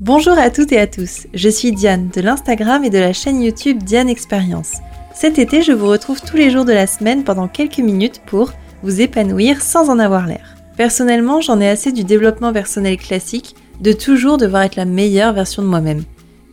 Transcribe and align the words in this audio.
Bonjour 0.00 0.38
à 0.38 0.48
toutes 0.48 0.72
et 0.72 0.80
à 0.80 0.86
tous, 0.86 1.26
je 1.34 1.50
suis 1.50 1.72
Diane 1.72 2.08
de 2.08 2.22
l'Instagram 2.22 2.84
et 2.84 2.88
de 2.88 2.96
la 2.96 3.12
chaîne 3.12 3.42
YouTube 3.42 3.82
Diane 3.82 4.08
Expérience. 4.08 4.78
Cet 5.14 5.38
été, 5.38 5.60
je 5.60 5.72
vous 5.72 5.88
retrouve 5.88 6.22
tous 6.22 6.38
les 6.38 6.50
jours 6.50 6.64
de 6.64 6.72
la 6.72 6.86
semaine 6.86 7.22
pendant 7.22 7.48
quelques 7.48 7.80
minutes 7.80 8.22
pour 8.24 8.54
vous 8.82 9.02
épanouir 9.02 9.60
sans 9.60 9.90
en 9.90 9.98
avoir 9.98 10.26
l'air. 10.26 10.56
Personnellement, 10.78 11.42
j'en 11.42 11.60
ai 11.60 11.68
assez 11.68 11.92
du 11.92 12.02
développement 12.02 12.50
personnel 12.50 12.96
classique, 12.96 13.54
de 13.82 13.92
toujours 13.92 14.38
devoir 14.38 14.62
être 14.62 14.76
la 14.76 14.86
meilleure 14.86 15.34
version 15.34 15.62
de 15.62 15.68
moi-même. 15.68 16.04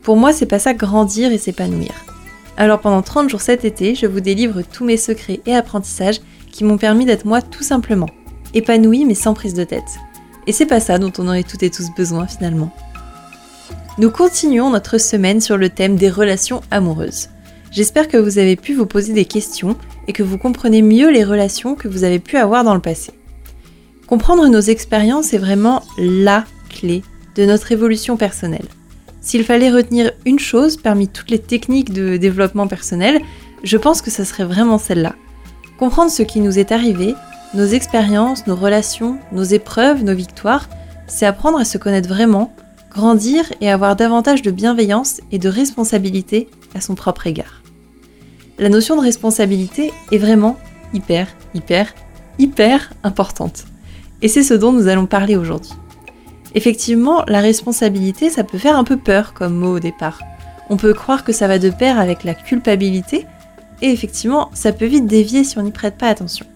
Pour 0.04 0.18
moi, 0.18 0.34
c'est 0.34 0.46
pas 0.46 0.60
ça 0.60 0.74
grandir 0.74 1.32
et 1.32 1.38
s'épanouir. 1.38 1.94
Alors 2.58 2.82
pendant 2.82 3.02
30 3.02 3.30
jours 3.30 3.40
cet 3.40 3.64
été, 3.64 3.96
je 3.96 4.08
vous 4.08 4.20
délivre 4.20 4.62
tous 4.62 4.84
mes 4.84 4.98
secrets 4.98 5.40
et 5.46 5.56
apprentissages 5.56 6.20
qui 6.52 6.66
m'ont 6.66 6.78
permis 6.78 7.06
d'être 7.06 7.24
moi 7.24 7.42
tout 7.42 7.64
simplement, 7.64 8.10
épanouie 8.54 9.06
mais 9.06 9.16
sans 9.16 9.34
prise 9.34 9.54
de 9.54 9.64
tête. 9.64 10.00
Et 10.48 10.52
c'est 10.52 10.66
pas 10.66 10.82
ça 10.82 11.00
dont 11.00 11.14
on 11.18 11.30
aurait 11.30 11.44
toutes 11.44 11.64
et 11.64 11.70
tous 11.70 11.92
besoin 11.96 12.28
finalement. 12.28 12.74
Nous 14.00 14.12
continuons 14.12 14.70
notre 14.70 15.00
semaine 15.00 15.42
sur 15.42 15.58
le 15.58 15.70
thème 15.70 15.96
des 15.96 16.12
relations 16.12 16.62
amoureuses. 16.70 17.30
J'espère 17.72 18.08
que 18.08 18.18
vous 18.18 18.38
avez 18.38 18.56
pu 18.56 18.76
vous 18.76 18.86
poser 18.86 19.12
des 19.12 19.26
questions 19.26 19.76
et 20.08 20.14
que 20.14 20.22
vous 20.22 20.38
comprenez 20.38 20.84
mieux 20.84 21.10
les 21.10 21.24
relations 21.24 21.74
que 21.74 21.88
vous 21.88 22.04
avez 22.04 22.20
pu 22.20 22.38
avoir 22.38 22.64
dans 22.64 22.76
le 22.76 22.80
passé. 22.80 23.12
Comprendre 24.06 24.48
nos 24.50 24.60
expériences 24.60 25.34
est 25.34 25.40
vraiment 25.40 25.82
LA 25.98 26.46
clé 26.70 27.02
de 27.36 27.46
notre 27.46 27.72
évolution 27.72 28.18
personnelle. 28.18 28.68
S'il 29.20 29.44
fallait 29.44 29.72
retenir 29.72 30.12
une 30.28 30.38
chose 30.38 30.78
parmi 30.78 31.08
toutes 31.08 31.32
les 31.32 31.40
techniques 31.40 31.92
de 31.92 32.18
développement 32.18 32.68
personnel, 32.68 33.20
je 33.64 33.78
pense 33.78 34.04
que 34.04 34.12
ce 34.12 34.24
serait 34.24 34.46
vraiment 34.46 34.78
celle-là. 34.78 35.16
Comprendre 35.80 36.12
ce 36.12 36.22
qui 36.22 36.40
nous 36.40 36.60
est 36.60 36.72
arrivé, 36.72 37.16
nos 37.56 37.66
expériences, 37.66 38.46
nos 38.46 38.56
relations, 38.56 39.18
nos 39.32 39.44
épreuves, 39.44 40.04
nos 40.04 40.14
victoires, 40.14 40.70
c'est 41.08 41.26
apprendre 41.26 41.58
à 41.58 41.66
se 41.66 41.80
connaître 41.80 42.10
vraiment, 42.10 42.54
grandir 42.92 43.46
et 43.62 43.70
avoir 43.70 43.96
davantage 43.96 44.42
de 44.42 44.52
bienveillance 44.52 45.22
et 45.32 45.40
de 45.40 45.50
responsabilité 45.50 46.50
à 46.76 46.82
son 46.82 46.96
propre 46.96 47.28
égard. 47.28 47.62
La 48.60 48.70
notion 48.70 48.96
de 48.96 49.02
responsabilité 49.02 49.92
est 50.12 50.18
vraiment 50.18 50.58
hyper, 50.94 51.28
hyper, 51.54 51.94
hyper 52.40 52.92
importante. 53.04 53.66
Et 54.22 54.28
c'est 54.28 54.44
ce 54.44 54.54
dont 54.54 54.72
nous 54.72 54.88
allons 54.88 55.06
parler 55.06 55.36
aujourd'hui. 55.36 55.74
Effectivement, 56.56 57.24
la 57.28 57.40
responsabilité, 57.40 58.30
ça 58.30 58.44
peut 58.44 58.58
faire 58.58 58.78
un 58.78 58.84
peu 58.84 58.98
peur 58.98 59.34
comme 59.34 59.54
mot 59.54 59.76
au 59.76 59.80
départ. 59.80 60.20
On 60.70 60.78
peut 60.78 60.94
croire 60.94 61.24
que 61.24 61.34
ça 61.34 61.48
va 61.48 61.60
de 61.60 61.70
pair 61.70 62.00
avec 62.00 62.24
la 62.24 62.34
culpabilité, 62.34 63.26
et 63.82 63.92
effectivement, 63.92 64.50
ça 64.54 64.72
peut 64.72 64.86
vite 64.86 65.06
dévier 65.06 65.44
si 65.44 65.58
on 65.60 65.62
n'y 65.62 65.72
prête 65.72 65.98
pas 65.98 66.08
attention. 66.08 66.48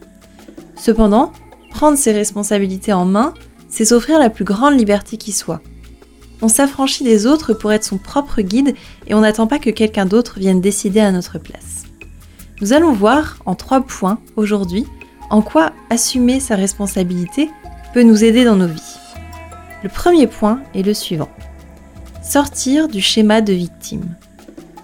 Cependant, 0.76 1.32
prendre 1.70 1.98
ses 1.98 2.12
responsabilités 2.12 2.94
en 2.94 3.06
main, 3.06 3.34
c'est 3.70 3.86
s'offrir 3.86 4.18
la 4.18 4.30
plus 4.30 4.44
grande 4.44 4.78
liberté 4.78 5.18
qui 5.18 5.32
soit. 5.32 5.62
On 6.42 6.48
s'affranchit 6.48 7.04
des 7.04 7.28
autres 7.28 7.54
pour 7.54 7.72
être 7.72 7.84
son 7.84 7.98
propre 7.98 8.42
guide 8.42 8.74
et 9.08 9.14
on 9.14 9.22
n'attend 9.22 9.48
pas 9.48 9.60
que 9.60 9.70
quelqu'un 9.70 10.06
d'autre 10.06 10.40
vienne 10.40 10.62
décider 10.62 11.00
à 11.00 11.12
notre 11.12 11.38
place. 11.38 11.84
Nous 12.62 12.74
allons 12.74 12.94
voir 12.94 13.38
en 13.46 13.56
trois 13.56 13.82
points 13.82 14.20
aujourd'hui 14.36 14.86
en 15.30 15.42
quoi 15.42 15.72
assumer 15.90 16.40
sa 16.40 16.56
responsabilité 16.56 17.50
peut 17.94 18.04
nous 18.04 18.24
aider 18.24 18.44
dans 18.44 18.56
nos 18.56 18.68
vies. 18.68 18.98
Le 19.84 19.90
premier 19.90 20.28
point 20.28 20.62
est 20.76 20.84
le 20.84 20.94
suivant. 20.94 21.30
Sortir 22.24 22.88
du 22.88 23.02
schéma 23.02 23.42
de 23.42 23.54
victime. 23.54 24.16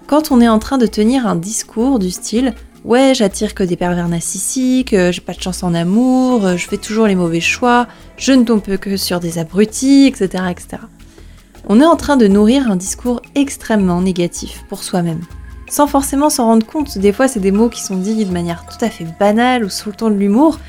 Quand 0.08 0.32
on 0.32 0.42
est 0.42 0.48
en 0.48 0.60
train 0.60 0.78
de 0.78 0.88
tenir 0.88 1.28
un 1.28 1.36
discours 1.36 2.00
du 2.00 2.12
style 2.12 2.54
Ouais, 2.86 3.12
j'attire 3.14 3.54
que 3.54 3.64
des 3.64 3.76
pervers 3.76 4.08
narcissiques, 4.08 4.94
euh, 4.94 5.12
j'ai 5.12 5.20
pas 5.20 5.34
de 5.34 5.42
chance 5.42 5.62
en 5.62 5.74
amour, 5.74 6.46
euh, 6.46 6.56
je 6.56 6.66
fais 6.68 6.78
toujours 6.78 7.06
les 7.06 7.16
mauvais 7.16 7.42
choix, 7.42 7.86
je 8.16 8.32
ne 8.32 8.46
tombe 8.46 8.62
que 8.62 8.96
sur 8.96 9.20
des 9.20 9.40
abrutis, 9.40 10.06
etc., 10.06 10.46
etc. 10.50 10.84
On 11.70 11.82
est 11.82 11.86
en 11.86 11.98
train 11.98 12.16
de 12.16 12.28
nourrir 12.28 12.72
un 12.72 12.78
discours 12.78 13.22
extrêmement 13.36 14.02
négatif 14.02 14.64
pour 14.70 14.86
soi-même. 14.86 15.20
Sans 15.70 15.86
forcément 15.86 16.30
s'en 16.30 16.46
rendre 16.46 16.66
compte, 16.66 16.98
des 16.98 17.12
fois 17.12 17.28
c'est 17.28 17.42
des 17.42 17.52
mots 17.52 17.68
qui 17.68 17.84
sont 17.84 17.98
dits 17.98 18.24
de 18.24 18.32
manière 18.32 18.66
tout 18.66 18.84
à 18.84 18.90
fait 18.90 19.06
banale 19.20 19.66
ou 19.66 19.70
sous 19.70 19.90
le 19.90 19.96
ton 19.96 20.10
de 20.10 20.16
l'humour, 20.16 20.60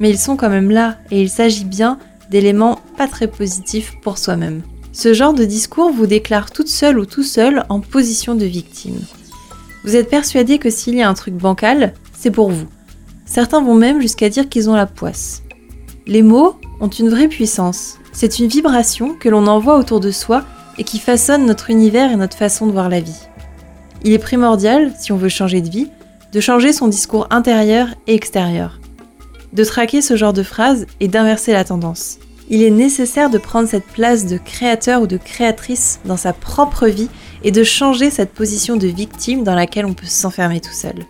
mais 0.00 0.10
ils 0.10 0.18
sont 0.18 0.36
quand 0.36 0.50
même 0.50 0.72
là 0.72 0.96
et 1.12 1.22
il 1.22 1.30
s'agit 1.30 1.64
bien 1.64 1.98
d'éléments 2.30 2.80
pas 2.96 3.06
très 3.06 3.28
positifs 3.28 3.94
pour 4.02 4.18
soi-même. 4.18 4.62
Ce 4.92 5.14
genre 5.14 5.34
de 5.34 5.44
discours 5.44 5.92
vous 5.92 6.08
déclare 6.08 6.50
toute 6.50 6.68
seule 6.68 6.98
ou 6.98 7.06
tout 7.06 7.22
seul 7.22 7.64
en 7.68 7.78
position 7.78 8.34
de 8.34 8.44
victime. 8.44 8.98
Vous 9.84 9.94
êtes 9.94 10.10
persuadé 10.10 10.58
que 10.58 10.68
s'il 10.68 10.96
y 10.96 11.02
a 11.02 11.08
un 11.08 11.14
truc 11.14 11.34
bancal, 11.34 11.94
c'est 12.12 12.32
pour 12.32 12.50
vous. 12.50 12.66
Certains 13.24 13.62
vont 13.62 13.76
même 13.76 14.00
jusqu'à 14.00 14.28
dire 14.28 14.48
qu'ils 14.48 14.68
ont 14.68 14.74
la 14.74 14.86
poisse. 14.86 15.42
Les 16.08 16.22
mots 16.22 16.56
ont 16.80 16.88
une 16.88 17.08
vraie 17.08 17.28
puissance. 17.28 17.98
C'est 18.20 18.38
une 18.38 18.48
vibration 18.48 19.14
que 19.14 19.30
l'on 19.30 19.46
envoie 19.46 19.78
autour 19.78 19.98
de 19.98 20.10
soi 20.10 20.44
et 20.76 20.84
qui 20.84 20.98
façonne 20.98 21.46
notre 21.46 21.70
univers 21.70 22.12
et 22.12 22.16
notre 22.16 22.36
façon 22.36 22.66
de 22.66 22.72
voir 22.72 22.90
la 22.90 23.00
vie. 23.00 23.28
Il 24.04 24.12
est 24.12 24.18
primordial, 24.18 24.92
si 24.98 25.10
on 25.10 25.16
veut 25.16 25.30
changer 25.30 25.62
de 25.62 25.70
vie, 25.70 25.88
de 26.30 26.38
changer 26.38 26.74
son 26.74 26.88
discours 26.88 27.26
intérieur 27.30 27.88
et 28.06 28.14
extérieur 28.14 28.78
de 29.54 29.64
traquer 29.64 30.02
ce 30.02 30.16
genre 30.16 30.34
de 30.34 30.42
phrases 30.42 30.86
et 31.00 31.08
d'inverser 31.08 31.54
la 31.54 31.64
tendance. 31.64 32.18
Il 32.50 32.62
est 32.62 32.70
nécessaire 32.70 33.30
de 33.30 33.38
prendre 33.38 33.66
cette 33.66 33.86
place 33.86 34.26
de 34.26 34.36
créateur 34.36 35.00
ou 35.00 35.06
de 35.06 35.16
créatrice 35.16 36.00
dans 36.04 36.18
sa 36.18 36.34
propre 36.34 36.88
vie 36.88 37.08
et 37.42 37.52
de 37.52 37.64
changer 37.64 38.10
cette 38.10 38.34
position 38.34 38.76
de 38.76 38.86
victime 38.86 39.44
dans 39.44 39.54
laquelle 39.54 39.86
on 39.86 39.94
peut 39.94 40.04
s'enfermer 40.04 40.60
tout 40.60 40.74
seul. 40.74 41.06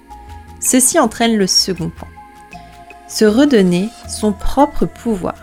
Ceci 0.60 1.00
entraîne 1.00 1.36
le 1.36 1.48
second 1.48 1.90
point. 1.90 2.08
Se 3.08 3.24
redonner 3.24 3.88
son 4.08 4.32
propre 4.32 4.86
pouvoir. 4.86 5.34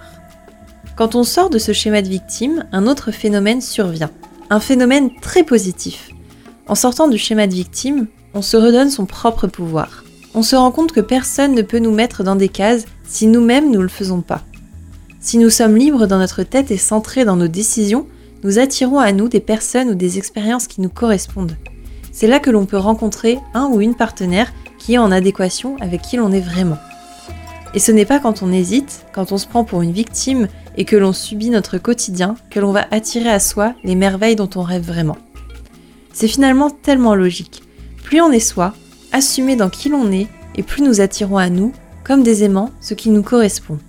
Quand 0.97 1.15
on 1.15 1.23
sort 1.23 1.49
de 1.49 1.59
ce 1.59 1.71
schéma 1.71 2.01
de 2.01 2.09
victime, 2.09 2.65
un 2.71 2.87
autre 2.87 3.11
phénomène 3.11 3.61
survient. 3.61 4.11
Un 4.49 4.59
phénomène 4.59 5.11
très 5.21 5.43
positif. 5.43 6.09
En 6.67 6.75
sortant 6.75 7.07
du 7.07 7.17
schéma 7.17 7.47
de 7.47 7.53
victime, 7.53 8.07
on 8.33 8.41
se 8.41 8.57
redonne 8.57 8.89
son 8.89 9.05
propre 9.05 9.47
pouvoir 9.47 10.03
on 10.37 10.43
se 10.43 10.55
rend 10.55 10.69
compte 10.69 10.91
que 10.91 11.01
personne 11.01 11.55
ne 11.55 11.63
peut 11.63 11.79
nous 11.79 11.91
mettre 11.91 12.23
dans 12.23 12.35
des 12.35 12.47
cases 12.47 12.85
si 13.03 13.25
nous-mêmes 13.25 13.71
nous 13.71 13.81
le 13.81 13.87
faisons 13.87 14.21
pas. 14.21 14.41
Si 15.19 15.39
nous 15.39 15.49
sommes 15.49 15.75
libres 15.75 16.05
dans 16.05 16.19
notre 16.19 16.43
tête 16.43 16.69
et 16.69 16.77
centrés 16.77 17.25
dans 17.25 17.35
nos 17.35 17.47
décisions, 17.47 18.05
nous 18.43 18.59
attirons 18.59 18.99
à 18.99 19.11
nous 19.13 19.29
des 19.29 19.39
personnes 19.39 19.89
ou 19.89 19.95
des 19.95 20.19
expériences 20.19 20.67
qui 20.67 20.79
nous 20.79 20.89
correspondent. 20.89 21.57
C'est 22.11 22.27
là 22.27 22.37
que 22.37 22.51
l'on 22.51 22.67
peut 22.67 22.77
rencontrer 22.77 23.39
un 23.55 23.65
ou 23.65 23.81
une 23.81 23.95
partenaire 23.95 24.53
qui 24.77 24.93
est 24.93 24.99
en 24.99 25.11
adéquation 25.11 25.75
avec 25.79 26.03
qui 26.03 26.17
l'on 26.17 26.31
est 26.31 26.39
vraiment. 26.39 26.77
Et 27.73 27.79
ce 27.79 27.91
n'est 27.91 28.05
pas 28.05 28.19
quand 28.19 28.43
on 28.43 28.51
hésite, 28.51 29.07
quand 29.13 29.31
on 29.31 29.39
se 29.39 29.47
prend 29.47 29.63
pour 29.63 29.81
une 29.81 29.91
victime 29.91 30.47
et 30.77 30.85
que 30.85 30.95
l'on 30.95 31.11
subit 31.11 31.49
notre 31.49 31.77
quotidien 31.77 32.35
que 32.49 32.59
l'on 32.59 32.71
va 32.71 32.85
attirer 32.91 33.29
à 33.29 33.39
soi 33.39 33.73
les 33.83 33.95
merveilles 33.95 34.35
dont 34.35 34.49
on 34.55 34.61
rêve 34.61 34.85
vraiment. 34.85 35.17
C'est 36.13 36.27
finalement 36.27 36.69
tellement 36.69 37.15
logique. 37.15 37.63
Plus 38.03 38.21
on 38.21 38.31
est 38.31 38.39
soi, 38.39 38.73
assumer 39.11 39.55
dans 39.55 39.69
qui 39.69 39.89
l'on 39.89 40.11
est 40.11 40.27
et 40.55 40.63
plus 40.63 40.81
nous 40.81 41.01
attirons 41.01 41.37
à 41.37 41.49
nous, 41.49 41.73
comme 42.03 42.23
des 42.23 42.43
aimants, 42.43 42.71
ce 42.79 42.93
qui 42.93 43.09
nous 43.09 43.23
correspond. 43.23 43.79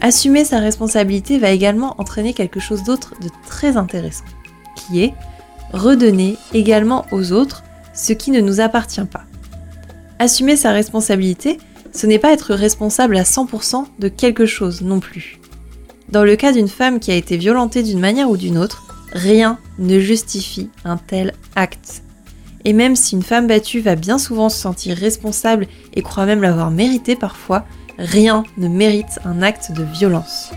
Assumer 0.00 0.44
sa 0.44 0.58
responsabilité 0.58 1.38
va 1.38 1.50
également 1.50 1.94
entraîner 1.98 2.32
quelque 2.32 2.60
chose 2.60 2.82
d'autre 2.82 3.14
de 3.22 3.28
très 3.46 3.76
intéressant, 3.76 4.24
qui 4.74 5.02
est 5.02 5.14
redonner 5.72 6.36
également 6.52 7.06
aux 7.12 7.32
autres 7.32 7.62
ce 7.94 8.12
qui 8.12 8.30
ne 8.30 8.40
nous 8.40 8.60
appartient 8.60 9.04
pas. 9.04 9.24
Assumer 10.18 10.56
sa 10.56 10.72
responsabilité, 10.72 11.58
ce 11.92 12.06
n'est 12.06 12.18
pas 12.18 12.32
être 12.32 12.54
responsable 12.54 13.16
à 13.16 13.22
100% 13.22 13.86
de 13.98 14.08
quelque 14.08 14.46
chose 14.46 14.82
non 14.82 15.00
plus. 15.00 15.39
Dans 16.10 16.24
le 16.24 16.34
cas 16.34 16.52
d'une 16.52 16.68
femme 16.68 16.98
qui 16.98 17.12
a 17.12 17.16
été 17.16 17.36
violentée 17.36 17.84
d'une 17.84 18.00
manière 18.00 18.28
ou 18.28 18.36
d'une 18.36 18.58
autre, 18.58 18.82
rien 19.12 19.58
ne 19.78 20.00
justifie 20.00 20.68
un 20.84 20.96
tel 20.96 21.34
acte. 21.54 22.02
Et 22.64 22.72
même 22.72 22.96
si 22.96 23.14
une 23.14 23.22
femme 23.22 23.46
battue 23.46 23.80
va 23.80 23.94
bien 23.94 24.18
souvent 24.18 24.48
se 24.48 24.58
sentir 24.58 24.96
responsable 24.96 25.68
et 25.94 26.02
croit 26.02 26.26
même 26.26 26.42
l'avoir 26.42 26.72
mérité 26.72 27.14
parfois, 27.14 27.64
rien 27.96 28.42
ne 28.58 28.66
mérite 28.66 29.20
un 29.24 29.40
acte 29.40 29.70
de 29.70 29.84
violence. 29.84 30.50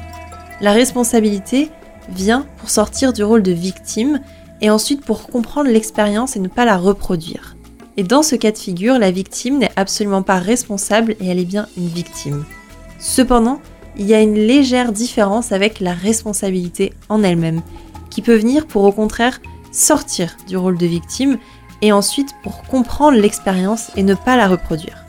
La 0.59 0.71
responsabilité 0.71 1.69
vient 2.09 2.47
pour 2.57 2.71
sortir 2.71 3.13
du 3.13 3.23
rôle 3.23 3.43
de 3.43 3.51
victime 3.51 4.21
et 4.59 4.71
ensuite 4.71 5.05
pour 5.05 5.27
comprendre 5.27 5.69
l'expérience 5.69 6.35
et 6.35 6.39
ne 6.39 6.47
pas 6.47 6.65
la 6.65 6.77
reproduire. 6.77 7.55
Et 7.95 8.03
dans 8.03 8.23
ce 8.23 8.35
cas 8.35 8.51
de 8.51 8.57
figure, 8.57 8.97
la 8.97 9.11
victime 9.11 9.59
n'est 9.59 9.71
absolument 9.75 10.23
pas 10.23 10.39
responsable 10.39 11.15
et 11.19 11.27
elle 11.27 11.39
est 11.39 11.45
bien 11.45 11.67
une 11.77 11.87
victime. 11.87 12.43
Cependant, 12.99 13.59
il 13.97 14.05
y 14.05 14.13
a 14.13 14.21
une 14.21 14.35
légère 14.35 14.91
différence 14.91 15.51
avec 15.51 15.79
la 15.79 15.93
responsabilité 15.93 16.93
en 17.09 17.23
elle-même, 17.23 17.61
qui 18.09 18.21
peut 18.21 18.35
venir 18.35 18.67
pour 18.67 18.83
au 18.83 18.91
contraire 18.91 19.41
sortir 19.71 20.37
du 20.47 20.57
rôle 20.57 20.77
de 20.77 20.85
victime 20.85 21.37
et 21.81 21.91
ensuite 21.91 22.29
pour 22.43 22.63
comprendre 22.63 23.17
l'expérience 23.17 23.91
et 23.95 24.03
ne 24.03 24.13
pas 24.13 24.37
la 24.37 24.47
reproduire. 24.47 25.03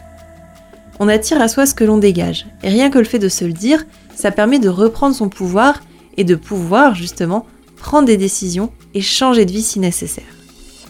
On 1.01 1.09
attire 1.09 1.41
à 1.41 1.49
soi 1.49 1.67
ce 1.67 1.75
que 1.75 1.85
l'on 1.85 1.99
dégage, 1.99 2.47
et 2.63 2.69
rien 2.69 2.91
que 2.91 2.99
le 2.99 3.05
fait 3.05 3.19
de 3.19 3.29
se 3.29 3.45
le 3.45 3.53
dire, 3.53 3.85
ça 4.15 4.31
permet 4.31 4.59
de 4.59 4.69
reprendre 4.69 5.15
son 5.15 5.29
pouvoir 5.29 5.81
et 6.17 6.25
de 6.25 6.35
pouvoir 6.35 6.95
justement 6.95 7.47
prendre 7.77 8.07
des 8.07 8.17
décisions 8.17 8.71
et 8.95 9.01
changer 9.01 9.45
de 9.45 9.53
vie 9.53 9.63
si 9.63 9.81
nécessaire. 9.81 10.25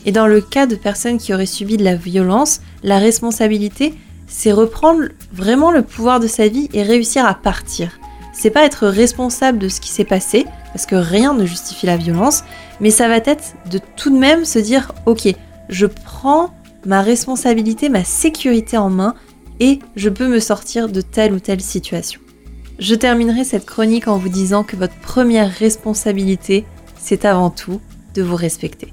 Et 0.06 0.12
dans 0.12 0.26
le 0.26 0.40
cas 0.40 0.66
de 0.66 0.76
personnes 0.76 1.18
qui 1.18 1.32
auraient 1.32 1.46
subi 1.46 1.76
de 1.76 1.84
la 1.84 1.96
violence, 1.96 2.60
la 2.82 2.98
responsabilité, 2.98 3.94
c'est 4.26 4.52
reprendre 4.52 5.04
vraiment 5.32 5.70
le 5.70 5.82
pouvoir 5.82 6.20
de 6.20 6.26
sa 6.26 6.48
vie 6.48 6.68
et 6.72 6.82
réussir 6.82 7.26
à 7.26 7.34
partir. 7.34 7.98
C'est 8.32 8.50
pas 8.50 8.64
être 8.64 8.88
responsable 8.88 9.58
de 9.58 9.68
ce 9.68 9.80
qui 9.80 9.90
s'est 9.90 10.04
passé, 10.04 10.46
parce 10.72 10.86
que 10.86 10.96
rien 10.96 11.34
ne 11.34 11.46
justifie 11.46 11.86
la 11.86 11.96
violence, 11.96 12.44
Mais 12.80 12.90
ça 12.90 13.06
va 13.06 13.18
être 13.18 13.54
de 13.70 13.78
tout 13.96 14.10
de 14.10 14.18
même 14.18 14.44
se 14.44 14.58
dire, 14.58 14.92
ok, 15.06 15.28
je 15.68 15.86
prends 15.86 16.52
ma 16.84 17.02
responsabilité, 17.02 17.88
ma 17.88 18.02
sécurité 18.02 18.76
en 18.76 18.90
main 18.90 19.14
et 19.60 19.78
je 19.94 20.08
peux 20.08 20.26
me 20.26 20.40
sortir 20.40 20.88
de 20.88 21.00
telle 21.00 21.32
ou 21.32 21.38
telle 21.38 21.60
situation. 21.60 22.20
Je 22.80 22.96
terminerai 22.96 23.44
cette 23.44 23.66
chronique 23.66 24.08
en 24.08 24.18
vous 24.18 24.28
disant 24.28 24.64
que 24.64 24.74
votre 24.74 24.98
première 25.00 25.50
responsabilité, 25.50 26.64
c'est 26.98 27.24
avant 27.24 27.50
tout 27.50 27.80
de 28.14 28.22
vous 28.22 28.36
respecter. 28.36 28.92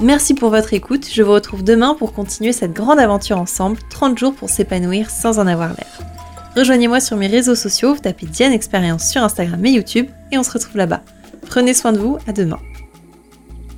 Merci 0.00 0.34
pour 0.34 0.50
votre 0.50 0.74
écoute, 0.74 1.08
je 1.12 1.22
vous 1.24 1.32
retrouve 1.32 1.64
demain 1.64 1.94
pour 1.94 2.12
continuer 2.12 2.52
cette 2.52 2.72
grande 2.72 3.00
aventure 3.00 3.36
ensemble, 3.36 3.78
30 3.90 4.16
jours 4.16 4.32
pour 4.32 4.48
s'épanouir 4.48 5.10
sans 5.10 5.40
en 5.40 5.46
avoir 5.48 5.70
l'air. 5.70 5.98
Rejoignez-moi 6.56 7.00
sur 7.00 7.16
mes 7.16 7.26
réseaux 7.26 7.56
sociaux, 7.56 7.96
tapez 8.00 8.26
Diane 8.26 8.52
Expérience 8.52 9.10
sur 9.10 9.24
Instagram 9.24 9.64
et 9.66 9.70
YouTube 9.70 10.06
et 10.30 10.38
on 10.38 10.44
se 10.44 10.52
retrouve 10.52 10.76
là-bas. 10.76 11.02
Prenez 11.48 11.74
soin 11.74 11.92
de 11.92 11.98
vous, 11.98 12.16
à 12.28 12.32
demain. 12.32 12.60